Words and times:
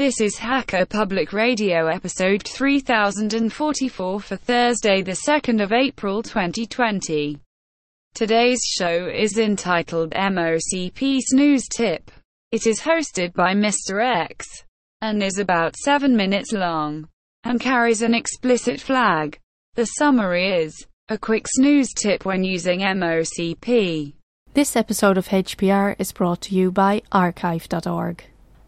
This 0.00 0.18
is 0.22 0.38
Hacker 0.38 0.86
Public 0.86 1.34
Radio 1.34 1.88
episode 1.88 2.42
3044 2.44 4.20
for 4.20 4.34
Thursday, 4.34 5.02
the 5.02 5.12
2nd 5.12 5.62
of 5.62 5.72
April 5.72 6.22
2020. 6.22 7.38
Today's 8.14 8.62
show 8.64 9.10
is 9.14 9.36
entitled 9.36 10.12
MOCP 10.12 11.18
Snooze 11.20 11.68
Tip. 11.68 12.10
It 12.50 12.66
is 12.66 12.80
hosted 12.80 13.34
by 13.34 13.52
Mr. 13.52 14.02
X 14.02 14.46
and 15.02 15.22
is 15.22 15.38
about 15.38 15.76
7 15.76 16.16
minutes 16.16 16.54
long 16.54 17.06
and 17.44 17.60
carries 17.60 18.00
an 18.00 18.14
explicit 18.14 18.80
flag. 18.80 19.38
The 19.74 19.84
summary 19.84 20.62
is 20.62 20.86
a 21.10 21.18
quick 21.18 21.44
snooze 21.46 21.92
tip 21.92 22.24
when 22.24 22.42
using 22.42 22.80
MOCP. 22.80 24.14
This 24.54 24.76
episode 24.76 25.18
of 25.18 25.28
HPR 25.28 25.94
is 25.98 26.12
brought 26.12 26.40
to 26.40 26.54
you 26.54 26.70
by 26.72 27.02
archive.org. 27.12 28.29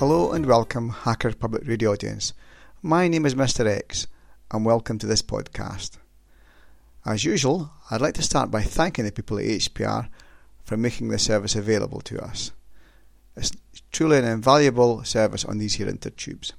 Hello 0.00 0.32
and 0.32 0.46
welcome, 0.46 0.88
Hacker 0.88 1.34
Public 1.34 1.66
Radio 1.66 1.92
audience. 1.92 2.32
My 2.80 3.06
name 3.06 3.26
is 3.26 3.34
Mr. 3.34 3.66
X, 3.66 4.06
and 4.50 4.64
welcome 4.64 4.96
to 4.98 5.06
this 5.06 5.20
podcast. 5.20 5.98
As 7.04 7.26
usual, 7.26 7.70
I'd 7.90 8.00
like 8.00 8.14
to 8.14 8.22
start 8.22 8.50
by 8.50 8.62
thanking 8.62 9.04
the 9.04 9.12
people 9.12 9.38
at 9.38 9.44
HPR 9.44 10.08
for 10.64 10.78
making 10.78 11.08
this 11.08 11.24
service 11.24 11.54
available 11.54 12.00
to 12.00 12.18
us. 12.18 12.52
It's 13.36 13.52
truly 13.92 14.16
an 14.16 14.24
invaluable 14.24 15.04
service 15.04 15.44
on 15.44 15.58
these 15.58 15.74
here 15.74 15.92
intertubes. 15.92 16.54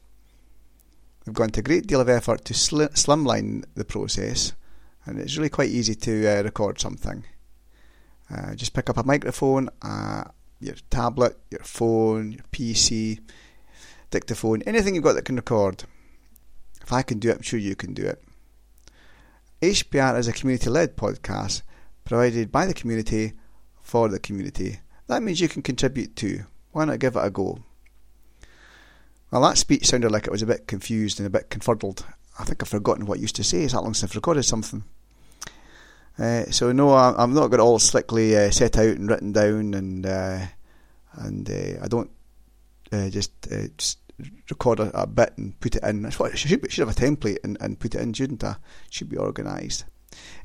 We've 1.25 1.33
gone 1.33 1.49
to 1.49 1.61
a 1.61 1.63
great 1.63 1.87
deal 1.87 1.99
of 1.99 2.09
effort 2.09 2.45
to 2.45 2.53
sli- 2.53 2.93
slimline 2.93 3.65
the 3.73 3.85
process, 3.85 4.53
and 5.03 5.17
it's 5.17 5.35
really 5.35 5.49
quite 5.49 5.71
easy 5.71 5.95
to 5.95 6.27
uh, 6.27 6.43
record 6.43 6.79
something. 6.79 7.23
Uh, 8.29 8.53
just 8.53 8.73
pick 8.75 8.87
up 8.87 8.97
a 8.97 9.03
microphone, 9.03 9.67
uh, 9.81 10.25
your 10.61 10.75
tablet, 10.89 11.37
your 11.49 11.63
phone, 11.63 12.31
your 12.33 12.43
PC, 12.51 13.19
dictaphone, 14.09 14.61
anything 14.63 14.95
you've 14.95 15.03
got 15.03 15.13
that 15.13 15.25
can 15.25 15.35
record. 15.35 15.83
If 16.81 16.93
I 16.93 17.01
can 17.01 17.19
do 17.19 17.29
it, 17.29 17.37
I'm 17.37 17.41
sure 17.41 17.59
you 17.59 17.75
can 17.75 17.93
do 17.93 18.05
it. 18.05 18.23
HPR 19.61 20.17
is 20.17 20.27
a 20.27 20.33
community 20.33 20.69
led 20.69 20.95
podcast 20.95 21.61
provided 22.03 22.51
by 22.51 22.65
the 22.65 22.73
community 22.73 23.33
for 23.81 24.09
the 24.09 24.19
community. 24.19 24.79
That 25.07 25.23
means 25.23 25.41
you 25.41 25.49
can 25.49 25.61
contribute 25.61 26.15
too. 26.15 26.45
Why 26.71 26.85
not 26.85 26.99
give 26.99 27.15
it 27.15 27.25
a 27.25 27.29
go? 27.29 27.59
Well, 29.31 29.41
that 29.43 29.57
speech 29.57 29.87
sounded 29.87 30.11
like 30.11 30.27
it 30.27 30.31
was 30.31 30.41
a 30.41 30.47
bit 30.47 30.67
confused 30.67 31.19
and 31.19 31.27
a 31.27 31.29
bit 31.29 31.49
confuddled. 31.49 32.05
I 32.39 32.43
think 32.43 32.61
I've 32.61 32.69
forgotten 32.69 33.05
what 33.05 33.17
I 33.17 33.21
used 33.21 33.35
to 33.37 33.43
say. 33.43 33.63
It's 33.63 33.73
that 33.73 33.81
long 33.81 33.93
since 33.93 34.11
I've 34.11 34.15
recorded 34.15 34.43
something? 34.43 34.83
Uh, 36.19 36.45
so 36.51 36.71
no, 36.71 36.93
I'm 36.93 37.33
not 37.33 37.47
got 37.47 37.59
it 37.59 37.63
all 37.63 37.79
slickly 37.79 38.35
uh, 38.37 38.51
set 38.51 38.77
out 38.77 38.97
and 38.97 39.09
written 39.09 39.31
down, 39.31 39.73
and 39.73 40.05
uh, 40.05 40.39
and 41.13 41.49
uh, 41.49 41.83
I 41.83 41.87
don't 41.87 42.11
uh, 42.91 43.09
just 43.09 43.31
just 43.77 43.99
record 44.49 44.79
a, 44.79 45.01
a, 45.01 45.07
bit 45.07 45.33
and 45.37 45.59
put 45.59 45.75
it 45.75 45.83
in. 45.83 46.03
That's 46.03 46.19
what 46.19 46.37
should 46.37 46.71
should 46.71 46.87
have 46.87 46.95
a 46.95 46.99
template 46.99 47.39
and, 47.43 47.57
and 47.59 47.79
put 47.79 47.95
it 47.95 48.01
in, 48.01 48.13
shouldn't 48.13 48.43
I? 48.43 48.51
It 48.51 48.57
should 48.93 49.09
be 49.09 49.17
organised. 49.17 49.85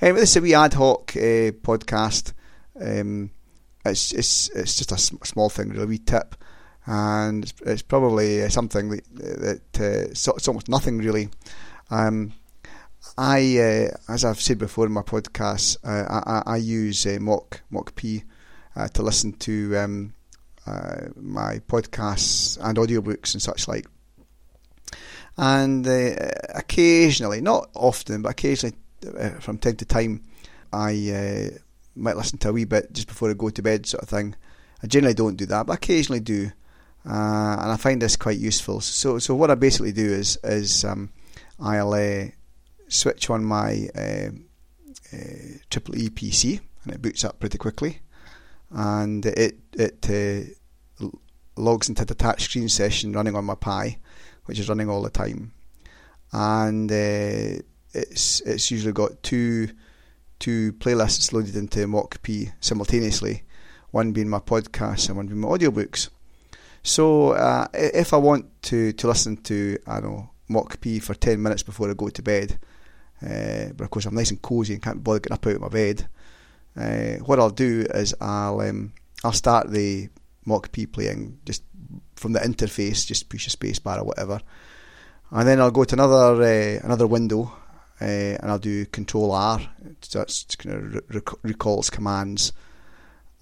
Anyway, 0.00 0.21
this 0.21 0.31
is 0.31 0.37
a 0.37 0.41
wee 0.41 0.55
ad 0.55 0.75
hoc 0.75 1.09
podcast. 1.09 2.32
Um, 2.81 3.31
it's 3.84 4.12
it's 4.12 4.49
it's 4.50 4.76
just 4.76 4.93
a 4.93 4.99
small 5.26 5.50
thing, 5.50 5.71
really, 5.71 5.82
a 5.82 5.87
wee 5.87 5.99
tip, 5.99 6.37
and 6.87 7.44
it's, 7.44 7.55
it's 7.66 7.82
probably 7.82 8.49
something 8.49 8.91
that, 8.91 9.60
that 9.75 10.10
it's, 10.10 10.28
it's 10.28 10.49
almost 10.49 10.69
nothing 10.69 10.99
really. 10.99 11.28
Um, 11.91 12.32
I, 13.19 13.59
uh, 13.59 14.12
as 14.12 14.25
I've 14.25 14.41
said 14.41 14.59
before 14.59 14.87
in 14.87 14.93
my 14.93 15.00
podcast, 15.00 15.78
uh, 15.82 16.22
I, 16.47 16.54
I, 16.54 16.56
use 16.59 17.06
uh, 17.06 17.16
Mock 17.19 17.62
mocp 17.72 18.22
uh, 18.75 18.88
to 18.88 19.03
listen 19.03 19.32
to 19.32 19.77
um, 19.78 20.15
uh, 20.66 21.06
my 21.16 21.60
podcasts 21.60 22.59
and 22.62 22.76
audiobooks 22.76 23.32
and 23.32 23.43
such 23.43 23.69
like. 23.69 23.87
And 25.38 25.87
uh, 25.87 26.15
occasionally, 26.55 27.41
not 27.41 27.71
often, 27.75 28.21
but 28.21 28.31
occasionally, 28.32 28.76
from 29.41 29.59
time 29.59 29.76
to 29.76 29.84
time, 29.87 30.22
I 30.72 31.50
might 31.94 32.16
listen 32.16 32.38
to 32.38 32.50
a 32.50 32.53
wee 32.53 32.65
bit 32.66 32.93
just 32.93 33.09
before 33.09 33.31
I 33.31 33.34
go 33.34 33.49
to 33.49 33.62
bed, 33.62 33.87
sort 33.87 34.03
of 34.03 34.10
thing. 34.10 34.34
I 34.82 34.88
generally 34.88 35.15
don't 35.15 35.37
do 35.37 35.47
that, 35.47 35.66
but 35.66 35.75
occasionally 35.75 36.21
do, 36.21 36.50
and 37.05 37.72
I 37.72 37.76
find 37.78 38.00
this 38.03 38.16
quite 38.16 38.38
useful. 38.38 38.82
So, 38.82 39.19
so 39.19 39.34
what 39.34 39.50
I 39.50 39.55
basically 39.55 39.93
do 39.93 40.06
is 40.06 40.38
is 40.44 40.84
um, 40.84 41.10
I'll 41.59 41.94
switch 42.88 43.30
on 43.30 43.44
my 43.44 43.88
uh, 43.94 44.30
uh, 45.12 45.58
triple 45.70 45.97
E 45.97 46.08
PC 46.10 46.60
and 46.86 46.94
it 46.94 47.02
boots 47.02 47.24
up 47.24 47.38
pretty 47.41 47.58
quickly, 47.58 48.00
and 48.70 49.26
it 49.26 49.58
it 49.72 50.08
uh, 50.08 51.06
logs 51.56 51.88
into 51.88 52.04
the 52.04 52.14
touch 52.14 52.44
screen 52.44 52.69
session 52.69 53.12
running 53.12 53.34
on 53.34 53.44
my 53.44 53.54
Pi, 53.54 53.98
which 54.44 54.58
is 54.58 54.69
running 54.69 54.88
all 54.88 55.02
the 55.02 55.10
time, 55.10 55.52
and 56.32 56.91
uh, 56.91 57.60
it's 57.92 58.41
it's 58.42 58.70
usually 58.70 58.92
got 58.92 59.22
two 59.22 59.69
two 60.38 60.72
playlists 60.75 61.32
loaded 61.32 61.56
into 61.56 61.86
mocp 61.86 62.52
simultaneously, 62.60 63.42
one 63.91 64.12
being 64.12 64.28
my 64.28 64.38
podcast 64.38 65.08
and 65.08 65.16
one 65.16 65.26
being 65.26 65.41
my 65.41 65.48
audiobooks. 65.48 66.10
So 66.82 67.32
uh, 67.32 67.66
if 67.75 68.14
I 68.14 68.16
want 68.16 68.62
to, 68.64 68.92
to 68.92 69.08
listen 69.08 69.38
to 69.38 69.78
I 69.86 70.00
don't 70.00 70.12
know 70.12 70.30
mocp 70.48 71.02
for 71.02 71.14
ten 71.14 71.42
minutes 71.42 71.64
before 71.64 71.91
I 71.91 71.94
go 71.94 72.08
to 72.10 72.22
bed, 72.22 72.60
uh, 73.22 73.72
but 73.77 73.84
of 73.84 73.91
course, 73.91 74.06
I'm 74.06 74.15
nice 74.15 74.31
and 74.31 74.43
cosy 74.43 74.75
and 74.75 74.82
can't 74.82 75.03
bother 75.03 75.21
getting 75.21 75.34
up 75.34 75.47
out 75.47 75.54
of 75.54 75.60
my 75.60 75.69
bed. 75.69 76.09
Uh, 76.77 77.25
what 77.25 77.38
I'll 77.38 77.50
do 77.50 77.87
is 77.94 78.15
I'll 78.21 78.60
um, 78.60 78.93
I'll 79.25 79.32
start 79.32 79.71
the 79.71 80.09
mocp 80.47 80.93
playing 80.93 81.38
just 81.44 81.62
from 82.16 82.32
the 82.32 82.41
interface, 82.41 83.06
just 83.06 83.28
push 83.28 83.47
a 83.47 83.50
space 83.50 83.78
bar 83.78 84.00
or 84.00 84.05
whatever, 84.05 84.41
and 85.31 85.49
then 85.49 85.60
I'll 85.60 85.71
go 85.71 85.84
to 85.84 85.94
another 85.94 86.43
uh, 86.43 86.81
another 86.84 87.06
window 87.06 87.53
uh, 88.00 88.05
and 88.05 88.50
I'll 88.50 88.59
do 88.59 88.84
Control 88.87 89.32
R. 89.32 89.61
So 90.02 90.19
that's 90.19 90.44
kind 90.56 90.96
of 90.96 91.14
rec- 91.14 91.43
recalls 91.44 91.88
commands, 91.88 92.52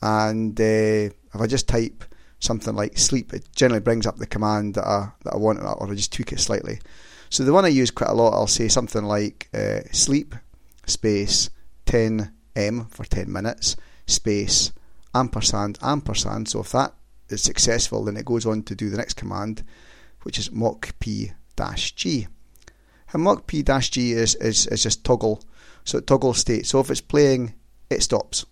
and 0.01 0.59
uh, 0.61 0.65
if 0.65 1.41
I 1.41 1.47
just 1.47 1.69
type 1.69 2.05
something 2.39 2.75
like 2.75 2.99
sleep, 2.99 3.33
it 3.33 3.49
generally 3.57 3.81
brings 3.81 4.07
up 4.07 4.19
the 4.19 4.27
command 4.27 4.75
that 4.75 4.87
I 4.87 5.13
that 5.25 5.35
I 5.35 5.37
want, 5.39 5.59
or 5.61 5.91
I 5.91 5.95
just 5.95 6.13
tweak 6.13 6.33
it 6.33 6.41
slightly. 6.41 6.79
So 7.35 7.43
the 7.43 7.53
one 7.53 7.65
I 7.65 7.69
use 7.69 7.91
quite 7.91 8.11
a 8.11 8.15
lot, 8.15 8.33
I'll 8.33 8.47
say 8.47 8.69
something 8.69 9.03
like 9.03 9.49
uh, 9.53 9.81
sleep 9.91 10.37
space 10.87 11.51
10m 11.85 12.89
for 12.93 13.05
10 13.05 13.33
minutes 13.33 13.75
space 14.07 14.71
ampersand 15.13 15.77
ampersand. 15.83 16.47
So 16.47 16.61
if 16.61 16.71
that 16.71 16.95
is 17.29 17.43
successful, 17.43 18.05
then 18.05 18.17
it 18.17 18.25
goes 18.25 18.47
on 18.47 18.63
to 18.63 18.77
do 18.77 18.89
the 18.89 18.99
next 18.99 19.15
command, 19.15 19.65
which 20.23 20.39
is 20.39 20.51
mocp 20.51 21.33
dash 21.57 21.97
g. 21.97 22.29
And 23.13 23.27
mocp 23.27 23.65
dash 23.65 23.91
g 23.91 24.13
is, 24.13 24.37
is, 24.37 24.69
is 24.69 24.85
just 24.85 25.03
toggle. 25.03 25.43
So 25.83 25.99
it 25.99 26.07
toggles 26.07 26.39
state. 26.39 26.67
So 26.67 26.79
if 26.79 26.89
it's 26.89 27.01
playing, 27.01 27.55
it 27.91 28.05
stops. 28.05 28.47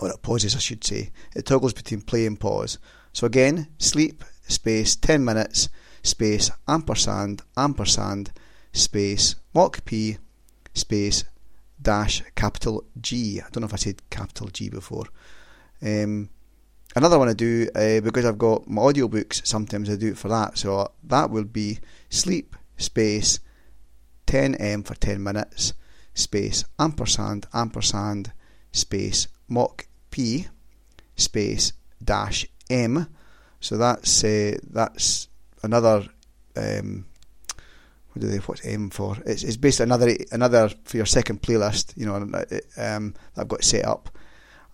Or 0.00 0.08
it 0.08 0.20
pauses, 0.20 0.56
I 0.56 0.58
should 0.58 0.82
say. 0.82 1.12
It 1.36 1.46
toggles 1.46 1.72
between 1.72 2.00
play 2.00 2.26
and 2.26 2.40
pause. 2.40 2.80
So 3.12 3.24
again, 3.24 3.68
sleep 3.78 4.24
space 4.48 4.96
10 4.96 5.24
minutes 5.24 5.68
space 6.04 6.50
ampersand 6.68 7.42
ampersand 7.56 8.30
space 8.72 9.34
mocp 9.54 10.18
space 10.74 11.24
dash 11.80 12.22
capital 12.34 12.84
G. 13.00 13.40
I 13.40 13.48
don't 13.50 13.62
know 13.62 13.66
if 13.66 13.74
I 13.74 13.76
said 13.76 14.08
capital 14.10 14.48
G 14.48 14.68
before. 14.68 15.06
Um, 15.82 16.30
another 16.94 17.18
one 17.18 17.28
I 17.28 17.34
do 17.34 17.68
uh, 17.74 18.00
because 18.00 18.24
I've 18.24 18.38
got 18.38 18.68
my 18.68 18.82
audiobooks. 18.82 19.46
Sometimes 19.46 19.90
I 19.90 19.96
do 19.96 20.08
it 20.08 20.18
for 20.18 20.28
that. 20.28 20.58
So 20.58 20.92
that 21.04 21.30
will 21.30 21.44
be 21.44 21.78
sleep 22.08 22.56
space 22.76 23.40
10m 24.26 24.86
for 24.86 24.94
10 24.94 25.22
minutes 25.22 25.74
space 26.14 26.64
ampersand 26.78 27.46
ampersand 27.52 28.32
space 28.72 29.28
mock 29.48 29.86
p 30.10 30.46
space 31.16 31.72
dash 32.02 32.46
m. 32.70 33.08
So 33.60 33.76
that's 33.76 34.24
uh, 34.24 34.58
that's 34.62 35.28
another. 35.64 36.06
Um, 36.56 37.06
what 38.12 38.20
do 38.20 38.28
they? 38.28 38.36
What's 38.36 38.64
M 38.64 38.90
for? 38.90 39.16
It's, 39.26 39.42
it's 39.42 39.56
basically 39.56 39.84
another 39.84 40.16
another 40.30 40.70
for 40.84 40.96
your 40.96 41.06
second 41.06 41.42
playlist. 41.42 41.96
You 41.96 42.06
know, 42.06 42.14
um, 42.14 43.14
that 43.34 43.40
I've 43.42 43.48
got 43.48 43.64
set 43.64 43.84
up, 43.84 44.08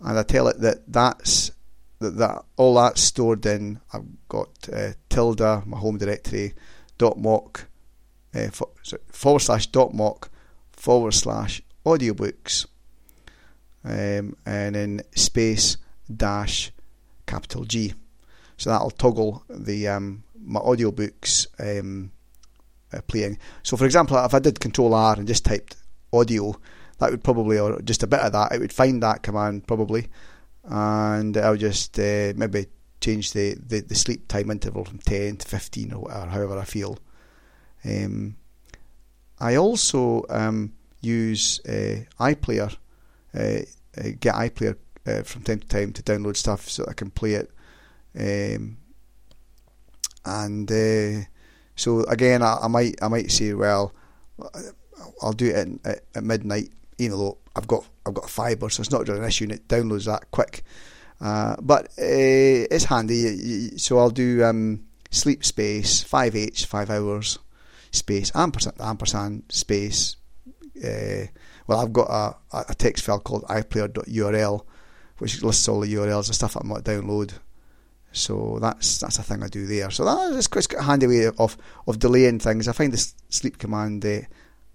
and 0.00 0.19
I 0.19 0.22
tell 0.22 0.48
it 0.48 0.60
that 0.60 0.92
that's 0.92 1.50
that, 2.00 2.19
that 2.19 2.44
all 2.56 2.75
that's 2.75 3.00
stored 3.00 3.46
in. 3.46 3.81
I've 3.94 4.04
got 4.28 4.50
uh, 4.70 4.92
tilde 5.08 5.40
my 5.40 5.78
home 5.78 5.96
directory 5.96 6.52
dot 6.98 7.16
moc 7.19 7.66
uh, 8.34 8.48
for, 8.50 8.69
sorry, 8.82 9.02
forward 9.08 9.40
slash 9.40 9.66
dot 9.69 9.94
moc 9.94 10.31
forward 10.72 11.14
slash 11.14 11.62
audiobooks, 11.86 12.66
um, 13.84 14.36
and 14.44 14.75
then 14.75 15.00
space 15.14 15.78
dash 16.14 16.72
capital 17.26 17.64
G. 17.64 17.94
So 18.60 18.68
that'll 18.68 18.90
toggle 18.90 19.42
the 19.48 19.88
um, 19.88 20.22
my 20.38 20.60
audiobooks 20.60 21.46
um, 21.58 22.12
uh, 22.92 23.00
playing. 23.06 23.38
So 23.62 23.78
for 23.78 23.86
example, 23.86 24.22
if 24.22 24.34
I 24.34 24.38
did 24.38 24.60
Control 24.60 24.92
R 24.92 25.16
and 25.16 25.26
just 25.26 25.46
typed 25.46 25.76
audio, 26.12 26.54
that 26.98 27.10
would 27.10 27.24
probably, 27.24 27.58
or 27.58 27.80
just 27.80 28.02
a 28.02 28.06
bit 28.06 28.20
of 28.20 28.32
that, 28.32 28.52
it 28.52 28.60
would 28.60 28.72
find 28.74 29.02
that 29.02 29.22
command 29.22 29.66
probably, 29.66 30.08
and 30.64 31.38
I'll 31.38 31.56
just 31.56 31.98
uh, 31.98 32.34
maybe 32.36 32.66
change 33.00 33.32
the, 33.32 33.54
the, 33.54 33.80
the, 33.80 33.94
sleep 33.94 34.28
time 34.28 34.50
interval 34.50 34.84
from 34.84 34.98
10 34.98 35.38
to 35.38 35.48
15 35.48 35.94
or 35.94 36.02
whatever, 36.02 36.26
however 36.26 36.58
I 36.58 36.64
feel. 36.64 36.98
Um, 37.82 38.36
I 39.38 39.56
also 39.56 40.26
um, 40.28 40.74
use 41.00 41.60
uh, 41.66 42.04
iPlayer, 42.20 42.76
uh, 43.34 43.38
uh 43.38 44.10
get_iplayer 44.20 44.76
uh, 45.06 45.22
from 45.22 45.44
time 45.44 45.60
to 45.60 45.66
time 45.66 45.94
to 45.94 46.02
download 46.02 46.36
stuff 46.36 46.68
so 46.68 46.84
I 46.86 46.92
can 46.92 47.10
play 47.10 47.32
it. 47.32 47.50
Um, 48.18 48.76
and 50.24 50.70
uh, 50.70 51.24
so 51.76 52.04
again, 52.04 52.42
I, 52.42 52.58
I, 52.62 52.68
might 52.68 53.02
I 53.02 53.08
might 53.08 53.30
say, 53.30 53.54
well, 53.54 53.94
I'll 55.22 55.32
do 55.32 55.48
it 55.48 55.80
at, 55.84 56.02
at, 56.14 56.24
midnight, 56.24 56.70
even 56.98 57.18
though 57.18 57.38
I've 57.56 57.66
got 57.66 57.86
I've 58.06 58.14
got 58.14 58.28
fibre, 58.28 58.68
so 58.70 58.80
it's 58.80 58.90
not 58.90 59.06
really 59.08 59.20
an 59.20 59.26
issue, 59.26 59.44
and 59.44 59.52
it 59.52 59.68
downloads 59.68 60.06
that 60.06 60.30
quick. 60.30 60.62
Uh, 61.20 61.56
but 61.60 61.86
uh, 61.98 62.66
it's 62.70 62.84
handy, 62.84 63.76
so 63.78 63.98
I'll 63.98 64.10
do 64.10 64.44
um, 64.44 64.84
sleep 65.10 65.44
space 65.44 66.02
five 66.02 66.34
H 66.34 66.64
five 66.66 66.90
hours 66.90 67.38
space 67.90 68.32
ampersand 68.34 68.76
ampersand 68.80 69.44
space. 69.48 70.16
Uh, 70.82 71.26
well, 71.66 71.80
I've 71.80 71.92
got 71.92 72.08
a, 72.52 72.64
a 72.68 72.74
text 72.74 73.04
file 73.04 73.20
called 73.20 73.44
iplayer.url, 73.44 74.64
which 75.18 75.42
lists 75.42 75.68
all 75.68 75.80
the 75.80 75.94
URLs 75.94 76.26
and 76.26 76.34
stuff 76.34 76.56
I 76.56 76.62
might 76.64 76.84
download 76.84 77.32
so 78.12 78.58
that's 78.60 78.98
that's 78.98 79.18
a 79.18 79.22
thing 79.22 79.42
I 79.42 79.48
do 79.48 79.66
there. 79.66 79.90
So 79.90 80.04
that's 80.04 80.48
quite 80.48 80.72
a 80.74 80.82
handy 80.82 81.06
way 81.06 81.26
of 81.26 81.56
of 81.86 81.98
delaying 81.98 82.40
things. 82.40 82.66
I 82.66 82.72
find 82.72 82.92
the 82.92 83.12
sleep 83.28 83.58
command 83.58 84.04
uh, 84.04 84.20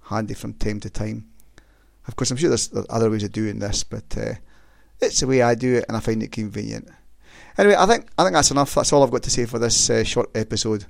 handy 0.03 0.33
from 0.33 0.53
time 0.53 0.79
to 0.81 0.89
time. 0.89 1.27
Of 2.07 2.15
course, 2.15 2.31
I'm 2.31 2.37
sure 2.37 2.49
there's 2.49 2.71
other 2.89 3.09
ways 3.09 3.23
of 3.23 3.31
doing 3.31 3.59
this, 3.59 3.83
but 3.83 4.17
uh, 4.17 4.35
it's 5.01 5.19
the 5.19 5.27
way 5.27 5.41
I 5.41 5.55
do 5.55 5.75
it, 5.75 5.85
and 5.87 5.97
I 5.97 5.99
find 5.99 6.21
it 6.23 6.31
convenient. 6.31 6.87
Anyway, 7.57 7.75
I 7.77 7.85
think 7.85 8.07
I 8.17 8.23
think 8.23 8.35
that's 8.35 8.51
enough. 8.51 8.75
That's 8.75 8.93
all 8.93 9.03
I've 9.03 9.11
got 9.11 9.23
to 9.23 9.29
say 9.29 9.45
for 9.45 9.59
this 9.59 9.89
uh, 9.89 10.03
short 10.03 10.29
episode. 10.35 10.85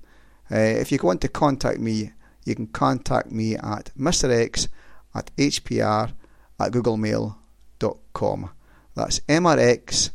If 0.49 0.91
you 0.91 0.99
want 1.01 1.21
to 1.21 1.27
contact 1.27 1.79
me, 1.79 2.11
you 2.43 2.53
can 2.53 2.67
contact 2.67 3.31
me 3.31 3.55
at 3.55 3.91
mrx 3.97 4.67
at 5.15 5.35
hpr 5.35 6.11
at 6.59 6.71
googlemail.com. 6.71 8.49
That's 8.93 9.19
mrx 9.21 10.09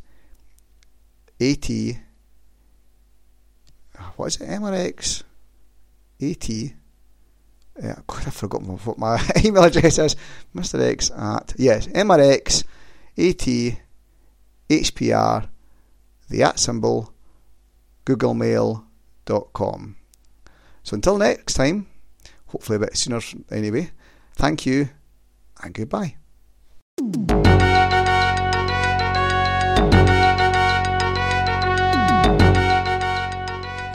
at 1.41 2.10
Ah, 4.01 4.13
what 4.17 4.27
is 4.27 4.41
it? 4.41 4.49
MRX 4.49 5.23
AT. 6.23 6.49
Yeah, 7.83 7.99
God, 8.07 8.27
I've 8.27 8.35
forgotten 8.35 8.69
what 8.69 8.99
my 8.99 9.21
email 9.45 9.65
address 9.65 9.99
is. 9.99 10.17
Mr. 10.55 10.81
X 10.81 11.11
at 11.11 11.55
yes, 11.57 11.87
MRX 11.87 12.65
AT 13.17 13.79
HPR 14.69 15.49
the 16.29 16.43
at 16.43 16.59
symbol 16.59 17.13
googlemail.com. 18.07 19.97
So 20.83 20.95
until 20.95 21.19
next 21.19 21.55
time, 21.55 21.87
hopefully 22.47 22.77
a 22.77 22.81
bit 22.81 22.97
sooner 22.97 23.21
anyway, 23.51 23.91
thank 24.35 24.65
you 24.65 24.89
and 25.63 25.75
goodbye. 25.75 26.20